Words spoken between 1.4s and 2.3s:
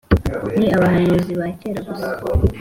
kera gusa